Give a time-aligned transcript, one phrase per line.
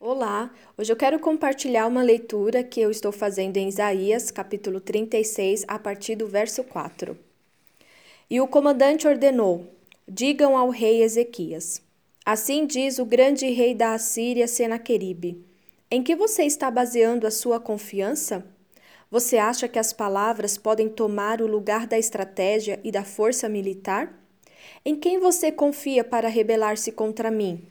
[0.00, 5.64] Olá, hoje eu quero compartilhar uma leitura que eu estou fazendo em Isaías, capítulo 36,
[5.66, 7.18] a partir do verso 4.
[8.30, 9.66] E o comandante ordenou:
[10.06, 11.82] Digam ao rei Ezequias:
[12.24, 15.44] Assim diz o grande rei da Assíria, Senaqueribe:
[15.90, 18.46] Em que você está baseando a sua confiança?
[19.10, 24.16] Você acha que as palavras podem tomar o lugar da estratégia e da força militar?
[24.84, 27.66] Em quem você confia para rebelar-se contra mim?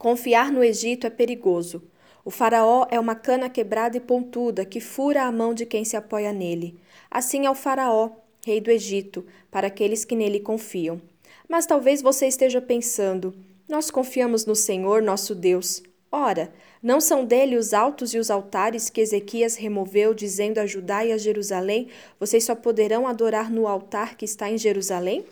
[0.00, 1.82] Confiar no Egito é perigoso.
[2.24, 5.94] O faraó é uma cana quebrada e pontuda que fura a mão de quem se
[5.94, 6.80] apoia nele.
[7.10, 8.08] Assim é o faraó,
[8.42, 11.02] rei do Egito, para aqueles que nele confiam.
[11.46, 13.34] Mas talvez você esteja pensando:
[13.68, 15.82] nós confiamos no Senhor, nosso Deus.
[16.10, 16.50] Ora,
[16.82, 21.12] não são dele os altos e os altares que Ezequias removeu, dizendo a Judá e
[21.12, 21.88] a Jerusalém:
[22.18, 25.26] vocês só poderão adorar no altar que está em Jerusalém?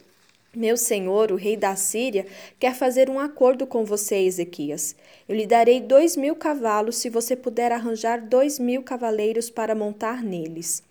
[0.58, 2.26] Meu senhor, o rei da Síria,
[2.58, 4.96] quer fazer um acordo com você, Ezequias.
[5.28, 10.20] Eu lhe darei dois mil cavalos se você puder arranjar dois mil cavaleiros para montar
[10.20, 10.82] neles.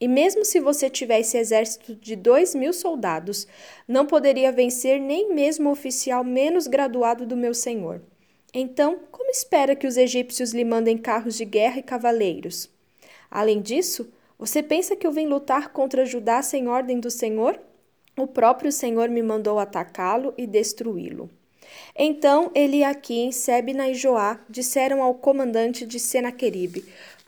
[0.00, 3.46] E mesmo se você tivesse exército de dois mil soldados,
[3.86, 8.02] não poderia vencer nem mesmo o oficial menos graduado do meu senhor.
[8.52, 12.68] Então, como espera que os egípcios lhe mandem carros de guerra e cavaleiros?
[13.30, 17.56] Além disso, você pensa que eu vim lutar contra Judá sem ordem do Senhor?
[18.22, 21.28] O próprio Senhor me mandou atacá-lo e destruí-lo.
[21.96, 26.84] Então Eliaquim, Sebna e Joá disseram ao comandante de Senaqueribe: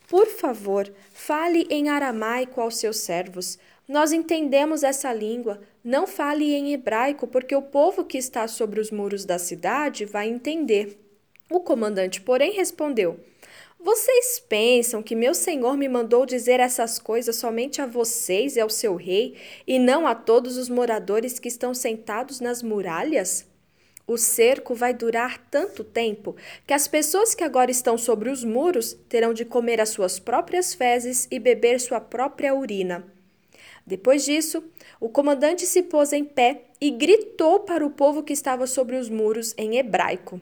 [0.09, 3.59] Por favor, fale em aramaico aos seus servos.
[3.87, 5.61] Nós entendemos essa língua.
[5.83, 10.29] Não fale em hebraico, porque o povo que está sobre os muros da cidade vai
[10.29, 10.99] entender.
[11.51, 13.21] O comandante, porém, respondeu:
[13.85, 18.71] vocês pensam que meu senhor me mandou dizer essas coisas somente a vocês e ao
[18.71, 23.47] seu rei, e não a todos os moradores que estão sentados nas muralhas?
[24.07, 26.35] O cerco vai durar tanto tempo
[26.67, 30.73] que as pessoas que agora estão sobre os muros terão de comer as suas próprias
[30.73, 33.05] fezes e beber sua própria urina.
[33.87, 34.65] Depois disso,
[34.99, 39.11] o comandante se pôs em pé e gritou para o povo que estava sobre os
[39.11, 40.41] muros em hebraico.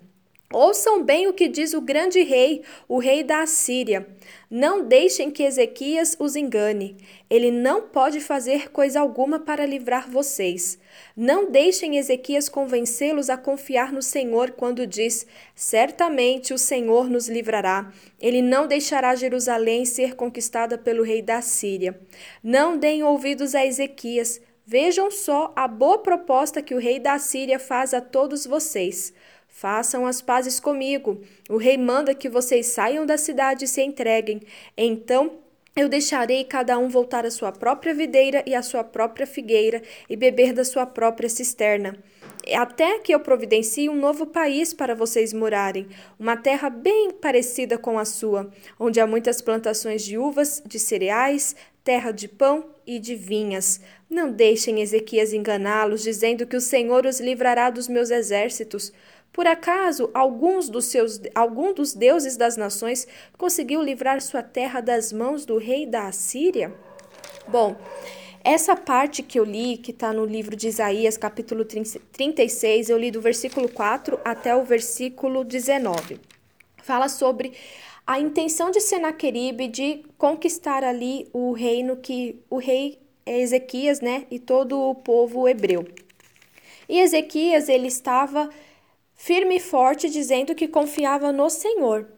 [0.52, 4.06] Ouçam bem o que diz o grande rei, o rei da Assíria.
[4.50, 6.98] Não deixem que Ezequias os engane.
[7.30, 10.78] Ele não pode fazer coisa alguma para livrar vocês.
[11.16, 17.90] Não deixem Ezequias convencê-los a confiar no Senhor quando diz: Certamente o Senhor nos livrará.
[18.20, 21.98] Ele não deixará Jerusalém ser conquistada pelo rei da Síria.
[22.44, 24.38] Não deem ouvidos a Ezequias.
[24.64, 29.12] Vejam só a boa proposta que o rei da Síria faz a todos vocês.
[29.62, 31.22] Façam as pazes comigo.
[31.48, 34.42] O rei manda que vocês saiam da cidade e se entreguem.
[34.76, 35.34] Então
[35.76, 39.80] eu deixarei cada um voltar à sua própria videira e à sua própria figueira
[40.10, 41.96] e beber da sua própria cisterna.
[42.52, 45.86] Até que eu providencie um novo país para vocês morarem,
[46.18, 48.50] uma terra bem parecida com a sua,
[48.80, 53.80] onde há muitas plantações de uvas, de cereais, terra de pão e de vinhas.
[54.10, 58.92] Não deixem Ezequias enganá-los, dizendo que o Senhor os livrará dos meus exércitos.
[59.32, 63.06] Por acaso alguns dos seus, algum dos deuses das nações
[63.38, 66.74] conseguiu livrar sua terra das mãos do rei da Assíria?
[67.48, 67.74] Bom,
[68.44, 73.10] essa parte que eu li, que está no livro de Isaías, capítulo 36, eu li
[73.10, 76.20] do versículo 4 até o versículo 19.
[76.82, 77.52] Fala sobre
[78.06, 84.38] a intenção de Senaqueribe de conquistar ali o reino que o rei Ezequias, né, e
[84.38, 85.86] todo o povo hebreu.
[86.88, 88.50] E Ezequias, ele estava
[89.22, 92.08] firme e forte, dizendo que confiava no Senhor.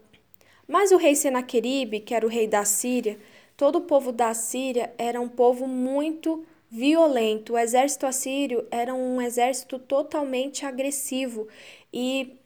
[0.67, 3.19] Mas o rei Senaqueribe, que era o rei da Síria,
[3.55, 7.53] todo o povo da Síria era um povo muito violento.
[7.53, 11.47] O exército assírio era um exército totalmente agressivo
[11.93, 12.39] e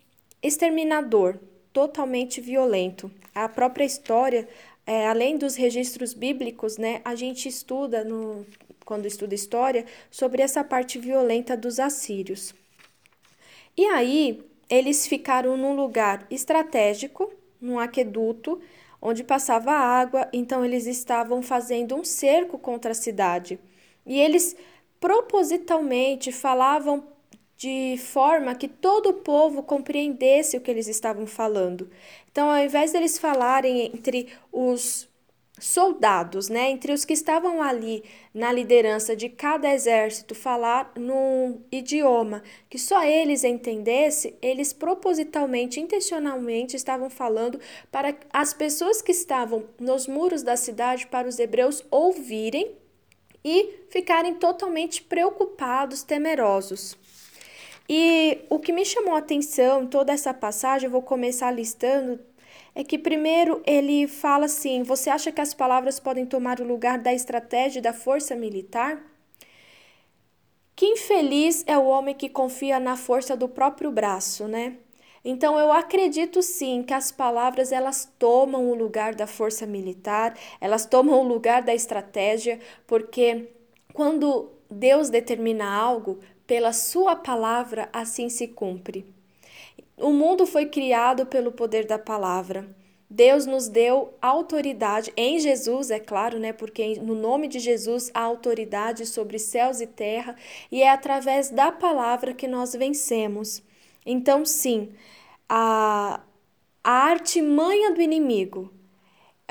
[0.44, 1.40] exterminador,
[1.72, 3.10] totalmente violento.
[3.34, 4.46] A própria história,
[4.86, 8.46] é, além dos registros bíblicos, né, a gente estuda no,
[8.84, 12.54] quando estuda história sobre essa parte violenta dos assírios.
[13.78, 18.62] E aí, eles ficaram num lugar estratégico, num aqueduto,
[19.02, 23.60] onde passava água, então eles estavam fazendo um cerco contra a cidade.
[24.06, 24.56] E eles
[25.00, 27.04] propositalmente falavam
[27.58, 31.90] de forma que todo o povo compreendesse o que eles estavam falando.
[32.32, 35.09] Então, ao invés deles falarem entre os
[35.60, 38.04] soldados, né, entre os que estavam ali
[38.34, 46.76] na liderança de cada exército, falar num idioma que só eles entendessem, eles propositalmente, intencionalmente
[46.76, 47.60] estavam falando
[47.92, 52.76] para as pessoas que estavam nos muros da cidade, para os hebreus ouvirem
[53.44, 56.98] e ficarem totalmente preocupados, temerosos.
[57.92, 62.20] E o que me chamou a atenção toda essa passagem, eu vou começar listando
[62.76, 67.00] é que primeiro ele fala assim: você acha que as palavras podem tomar o lugar
[67.00, 69.02] da estratégia da força militar?
[70.76, 74.78] Que infeliz é o homem que confia na força do próprio braço, né?
[75.26, 80.86] Então eu acredito sim que as palavras elas tomam o lugar da força militar, elas
[80.86, 83.50] tomam o lugar da estratégia, porque
[83.94, 89.06] quando Deus determina algo, pela sua palavra assim se cumpre.
[90.00, 92.68] O mundo foi criado pelo poder da palavra.
[93.10, 96.54] Deus nos deu autoridade em Jesus, é claro, né?
[96.54, 100.36] Porque no nome de Jesus há autoridade sobre céus e terra,
[100.72, 103.64] e é através da palavra que nós vencemos.
[104.06, 104.90] Então, sim,
[105.50, 106.22] a,
[106.84, 108.72] a artimanha do inimigo.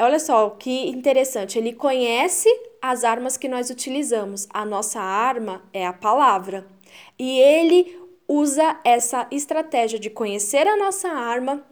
[0.00, 2.48] Olha só que interessante, ele conhece
[2.80, 4.46] as armas que nós utilizamos.
[4.50, 6.64] A nossa arma é a palavra.
[7.18, 7.98] E ele
[8.28, 11.64] usa essa estratégia de conhecer a nossa arma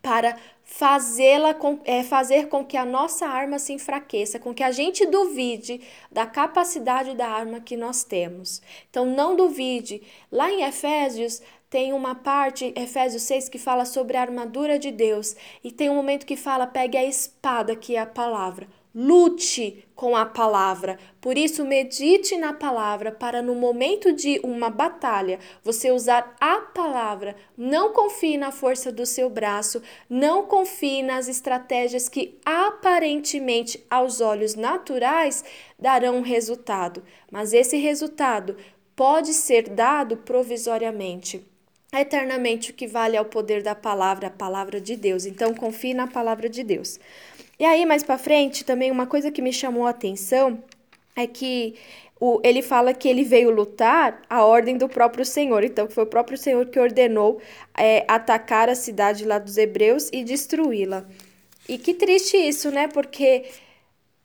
[0.00, 5.04] para fazê-la é, fazer com que a nossa arma se enfraqueça, com que a gente
[5.06, 5.80] duvide
[6.12, 8.62] da capacidade da arma que nós temos.
[8.88, 10.02] Então não duvide.
[10.30, 15.34] Lá em Efésios tem uma parte, Efésios 6, que fala sobre a armadura de Deus,
[15.62, 18.68] e tem um momento que fala: pegue a espada, que é a palavra.
[18.94, 20.98] Lute com a palavra.
[21.20, 27.34] Por isso, medite na palavra para no momento de uma batalha você usar a palavra.
[27.56, 34.54] Não confie na força do seu braço, não confie nas estratégias que aparentemente aos olhos
[34.54, 35.44] naturais
[35.76, 37.02] darão resultado,
[37.32, 38.56] mas esse resultado
[38.94, 41.44] pode ser dado provisoriamente.
[41.92, 45.26] Eternamente o que vale é o poder da palavra, a palavra de Deus.
[45.26, 46.98] Então confie na palavra de Deus.
[47.58, 50.62] E aí, mais para frente, também uma coisa que me chamou a atenção
[51.16, 51.74] é que
[52.20, 55.62] o, ele fala que ele veio lutar a ordem do próprio Senhor.
[55.62, 57.40] Então, foi o próprio Senhor que ordenou
[57.76, 61.04] é, atacar a cidade lá dos hebreus e destruí-la.
[61.68, 62.88] E que triste isso, né?
[62.88, 63.44] Porque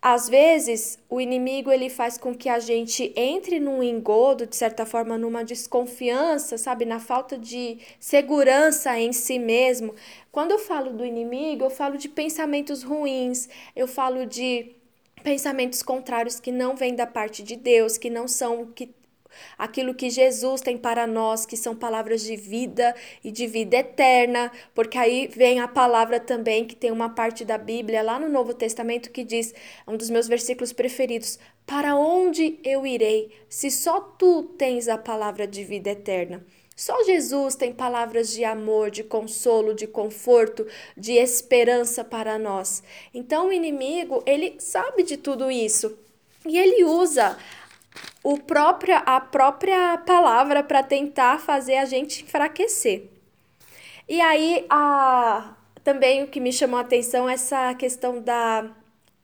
[0.01, 4.85] às vezes, o inimigo ele faz com que a gente entre num engodo, de certa
[4.85, 9.93] forma, numa desconfiança, sabe, na falta de segurança em si mesmo.
[10.31, 14.71] Quando eu falo do inimigo, eu falo de pensamentos ruins, eu falo de
[15.21, 18.89] pensamentos contrários que não vêm da parte de Deus, que não são que
[19.57, 24.51] aquilo que Jesus tem para nós, que são palavras de vida e de vida eterna,
[24.73, 28.53] porque aí vem a palavra também que tem uma parte da Bíblia lá no Novo
[28.53, 29.53] Testamento que diz,
[29.87, 35.47] um dos meus versículos preferidos: Para onde eu irei, se só tu tens a palavra
[35.47, 36.45] de vida eterna?
[36.79, 40.65] Só Jesus tem palavras de amor, de consolo, de conforto,
[40.95, 42.81] de esperança para nós.
[43.13, 45.99] Então o inimigo, ele sabe de tudo isso.
[46.47, 47.37] E ele usa
[48.23, 53.09] o própria, a própria palavra para tentar fazer a gente enfraquecer.
[54.07, 58.69] E aí, a, também o que me chamou a atenção é essa questão da.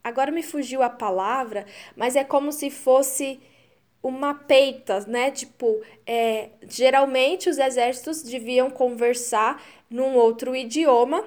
[0.03, 1.65] Agora me fugiu a palavra,
[1.95, 3.39] mas é como se fosse
[4.03, 5.31] uma peita, né?
[5.31, 11.25] Tipo, é, geralmente os exércitos deviam conversar num outro idioma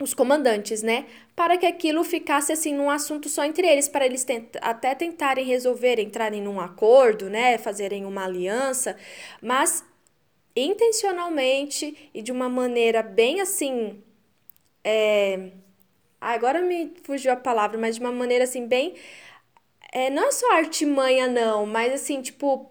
[0.00, 1.06] os comandantes, né?
[1.40, 5.42] Para que aquilo ficasse assim num assunto só entre eles, para eles tent até tentarem
[5.46, 7.56] resolver, entrarem num acordo, né?
[7.56, 8.94] Fazerem uma aliança,
[9.40, 9.82] mas
[10.54, 14.04] intencionalmente e de uma maneira bem assim.
[14.84, 15.50] É...
[16.20, 18.94] Agora me fugiu a palavra, mas de uma maneira assim, bem.
[19.92, 22.70] É, não é só artimanha, não, mas assim, tipo,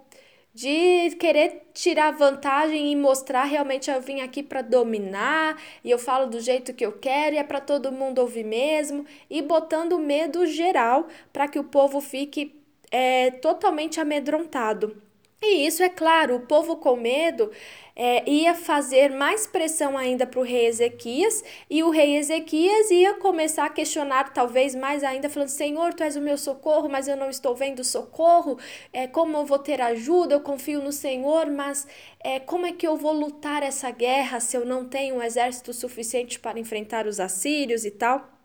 [0.59, 6.25] de querer tirar vantagem e mostrar realmente eu vim aqui para dominar e eu falo
[6.25, 10.45] do jeito que eu quero e é para todo mundo ouvir mesmo e botando medo
[10.45, 12.53] geral para que o povo fique
[12.91, 15.01] é, totalmente amedrontado.
[15.41, 17.49] E isso, é claro, o povo com medo
[17.95, 23.13] é, ia fazer mais pressão ainda para o rei Ezequias, e o rei Ezequias ia
[23.15, 27.15] começar a questionar, talvez mais ainda, falando: Senhor, tu és o meu socorro, mas eu
[27.15, 28.57] não estou vendo socorro,
[28.91, 30.35] é, como eu vou ter ajuda?
[30.35, 31.87] Eu confio no Senhor, mas
[32.21, 35.73] é, como é que eu vou lutar essa guerra se eu não tenho um exército
[35.73, 38.38] suficiente para enfrentar os assírios e tal?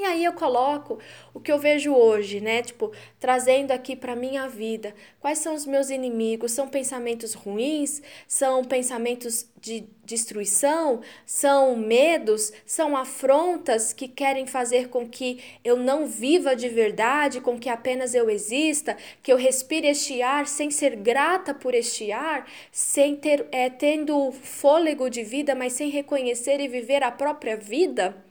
[0.00, 0.98] E aí eu coloco
[1.34, 2.62] o que eu vejo hoje, né?
[2.62, 4.94] Tipo, trazendo aqui para minha vida.
[5.20, 6.52] Quais são os meus inimigos?
[6.52, 8.00] São pensamentos ruins?
[8.26, 11.02] São pensamentos de destruição?
[11.26, 12.50] São medos?
[12.64, 18.14] São afrontas que querem fazer com que eu não viva de verdade, com que apenas
[18.14, 23.46] eu exista, que eu respire este ar sem ser grata por este ar, sem ter
[23.52, 28.29] é, tendo fôlego de vida, mas sem reconhecer e viver a própria vida?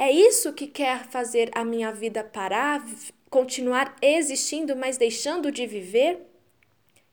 [0.00, 2.86] É isso que quer fazer a minha vida parar,
[3.28, 6.24] continuar existindo, mas deixando de viver?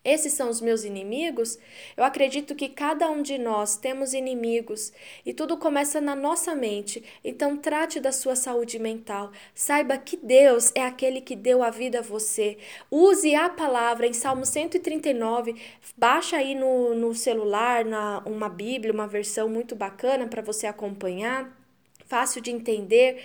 [0.03, 1.57] Esses são os meus inimigos?
[1.97, 4.93] Eu acredito que cada um de nós temos inimigos
[5.25, 7.03] e tudo começa na nossa mente.
[7.23, 9.31] Então, trate da sua saúde mental.
[9.55, 12.55] Saiba que Deus é aquele que deu a vida a você.
[12.91, 15.55] Use a palavra em Salmo 139.
[15.97, 21.64] Baixa aí no, no celular na, uma Bíblia, uma versão muito bacana para você acompanhar,
[22.07, 23.21] fácil de entender.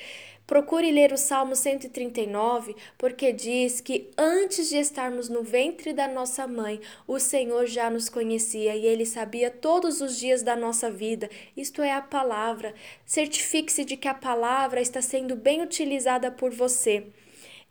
[0.50, 6.44] Procure ler o Salmo 139, porque diz que antes de estarmos no ventre da nossa
[6.44, 11.30] mãe, o Senhor já nos conhecia e ele sabia todos os dias da nossa vida.
[11.56, 12.74] Isto é a palavra.
[13.06, 17.06] Certifique-se de que a palavra está sendo bem utilizada por você.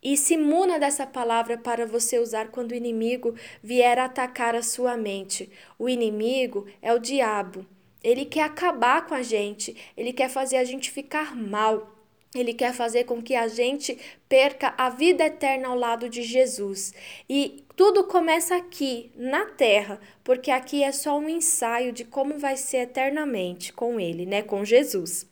[0.01, 4.95] E se muna dessa palavra para você usar quando o inimigo vier atacar a sua
[4.95, 5.51] mente.
[5.77, 7.65] O inimigo é o diabo.
[8.03, 11.95] Ele quer acabar com a gente, ele quer fazer a gente ficar mal.
[12.33, 16.93] Ele quer fazer com que a gente perca a vida eterna ao lado de Jesus.
[17.27, 22.55] E tudo começa aqui, na terra, porque aqui é só um ensaio de como vai
[22.55, 25.27] ser eternamente com ele, né, com Jesus.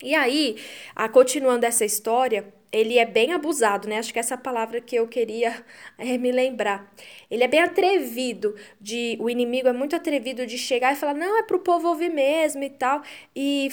[0.00, 0.56] E aí,
[0.94, 3.98] a, continuando essa história, ele é bem abusado, né?
[3.98, 5.64] Acho que essa palavra que eu queria
[5.98, 6.92] é, me lembrar.
[7.30, 11.38] Ele é bem atrevido, de o inimigo é muito atrevido de chegar e falar: "Não,
[11.38, 13.02] é pro povo ouvir mesmo" e tal,
[13.34, 13.70] e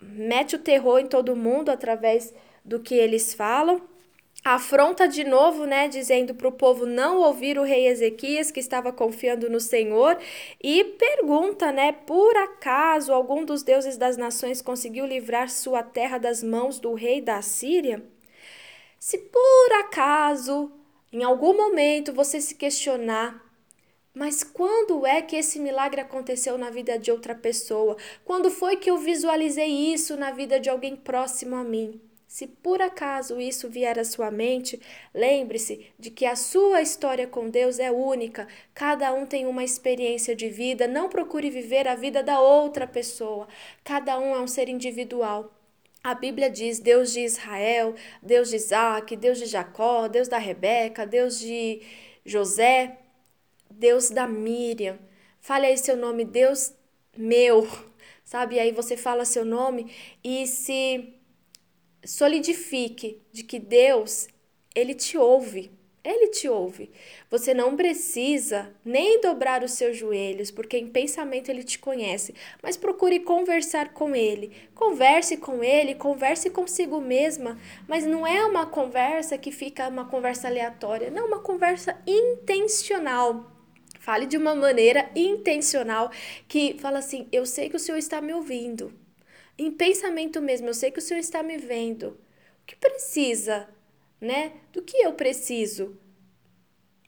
[0.00, 2.34] mete o terror em todo mundo através
[2.64, 3.82] do que eles falam.
[4.44, 8.92] Afronta de novo, né, dizendo para o povo não ouvir o rei Ezequias, que estava
[8.92, 10.18] confiando no Senhor,
[10.60, 16.42] e pergunta, né, por acaso algum dos deuses das nações conseguiu livrar sua terra das
[16.42, 18.02] mãos do rei da Síria?
[19.04, 20.70] Se por acaso,
[21.12, 23.44] em algum momento, você se questionar
[24.14, 27.96] mas quando é que esse milagre aconteceu na vida de outra pessoa?
[28.24, 32.00] Quando foi que eu visualizei isso na vida de alguém próximo a mim?
[32.28, 34.80] Se por acaso isso vier à sua mente,
[35.12, 38.46] lembre-se de que a sua história com Deus é única.
[38.72, 40.86] Cada um tem uma experiência de vida.
[40.86, 43.48] Não procure viver a vida da outra pessoa.
[43.82, 45.50] Cada um é um ser individual.
[46.02, 51.06] A Bíblia diz Deus de Israel, Deus de Isaac, Deus de Jacó, Deus da Rebeca,
[51.06, 51.82] Deus de
[52.24, 52.98] José.
[53.72, 54.98] Deus da Miriam.
[55.40, 56.72] Fale aí seu nome, Deus
[57.16, 57.66] meu,
[58.24, 58.58] sabe?
[58.58, 59.92] Aí você fala seu nome
[60.22, 61.14] e se
[62.04, 64.28] solidifique de que Deus,
[64.74, 65.70] ele te ouve.
[66.04, 66.90] Ele te ouve.
[67.30, 72.76] Você não precisa nem dobrar os seus joelhos, porque em pensamento ele te conhece, mas
[72.76, 74.50] procure conversar com ele.
[74.74, 77.56] Converse com ele, converse consigo mesma,
[77.86, 83.52] mas não é uma conversa que fica uma conversa aleatória, não, uma conversa intencional.
[84.00, 86.10] Fale de uma maneira intencional
[86.48, 88.92] que fala assim: eu sei que o Senhor está me ouvindo.
[89.56, 92.18] Em pensamento mesmo, eu sei que o Senhor está me vendo.
[92.62, 93.68] O que precisa,
[94.22, 94.52] né?
[94.72, 95.98] Do que eu preciso?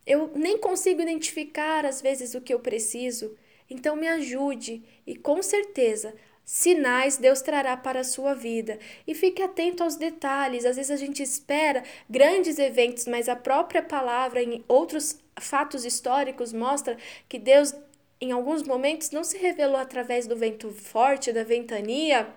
[0.04, 3.36] Eu nem consigo identificar às vezes o que eu preciso.
[3.70, 8.78] Então me ajude e com certeza sinais Deus trará para a sua vida.
[9.06, 10.66] E fique atento aos detalhes.
[10.66, 16.52] Às vezes a gente espera grandes eventos, mas a própria palavra em outros fatos históricos
[16.52, 17.74] mostra que Deus
[18.20, 22.28] em alguns momentos não se revelou através do vento forte, da ventania,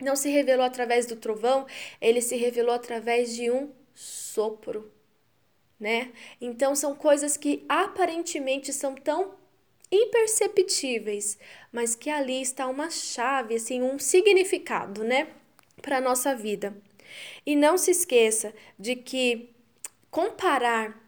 [0.00, 1.66] não se revelou através do trovão,
[2.00, 4.90] ele se revelou através de um sopro,
[5.78, 6.12] né?
[6.40, 9.34] Então são coisas que aparentemente são tão
[9.90, 11.38] imperceptíveis,
[11.72, 15.28] mas que ali está uma chave, assim, um significado, né,
[15.80, 16.74] para nossa vida.
[17.46, 19.50] E não se esqueça de que
[20.10, 21.00] comparar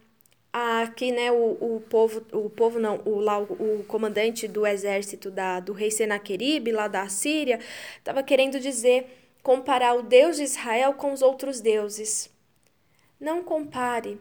[0.53, 5.29] aqui, né, o, o povo, o povo não, o, lá, o, o comandante do exército
[5.29, 7.59] da, do rei Senaqueribe, lá da Síria,
[7.97, 9.07] estava querendo dizer,
[9.43, 12.29] comparar o Deus de Israel com os outros deuses.
[13.19, 14.19] Não compare,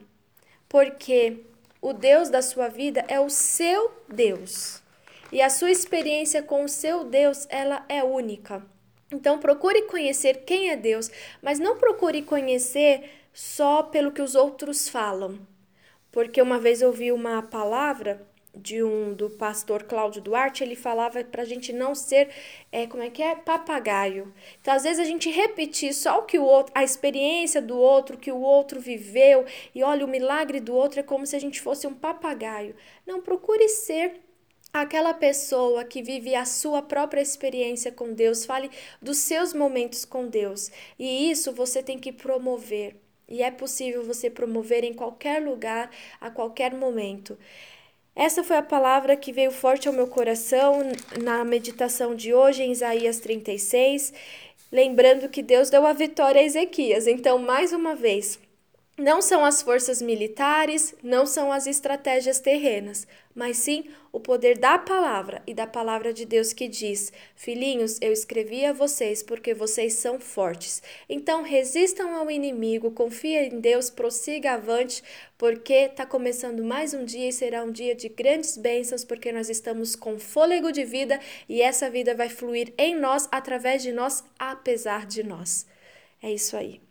[0.68, 1.44] porque
[1.80, 4.82] o Deus da sua vida é o seu Deus.
[5.30, 8.64] E a sua experiência com o seu Deus, ela é única.
[9.12, 11.10] Então procure conhecer quem é Deus,
[11.42, 15.38] mas não procure conhecer só pelo que os outros falam.
[16.10, 18.26] Porque uma vez eu ouvi uma palavra
[18.56, 22.30] de um do pastor Cláudio Duarte, ele falava para a gente não ser,
[22.72, 24.32] é, como é que é, papagaio.
[24.60, 28.16] Então, às vezes a gente repetir só o que o outro, a experiência do outro,
[28.16, 29.44] que o outro viveu,
[29.74, 32.74] e olha, o milagre do outro é como se a gente fosse um papagaio.
[33.06, 34.20] Não, procure ser
[34.72, 38.70] aquela pessoa que vive a sua própria experiência com Deus, fale
[39.00, 40.70] dos seus momentos com Deus.
[40.98, 42.96] E isso você tem que promover.
[43.28, 47.36] E é possível você promover em qualquer lugar, a qualquer momento.
[48.16, 50.80] Essa foi a palavra que veio forte ao meu coração
[51.22, 54.10] na meditação de hoje em Isaías 36,
[54.72, 57.06] lembrando que Deus deu a vitória a Ezequias.
[57.06, 58.38] Então, mais uma vez,
[58.98, 64.78] não são as forças militares, não são as estratégias terrenas, mas sim o poder da
[64.78, 69.92] palavra e da palavra de Deus que diz: Filhinhos, eu escrevi a vocês porque vocês
[69.94, 70.82] são fortes.
[71.10, 75.02] Então resistam ao inimigo, confiem em Deus, prossiga avante,
[75.36, 79.50] porque está começando mais um dia e será um dia de grandes bênçãos, porque nós
[79.50, 84.24] estamos com fôlego de vida e essa vida vai fluir em nós, através de nós,
[84.38, 85.66] apesar de nós.
[86.22, 86.85] É isso aí.